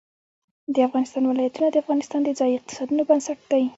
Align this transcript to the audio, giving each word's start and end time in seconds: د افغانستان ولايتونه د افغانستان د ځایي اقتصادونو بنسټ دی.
د 0.73 0.75
افغانستان 0.87 1.23
ولايتونه 1.25 1.67
د 1.71 1.75
افغانستان 1.83 2.19
د 2.23 2.29
ځایي 2.39 2.53
اقتصادونو 2.57 3.03
بنسټ 3.09 3.39
دی. 3.51 3.63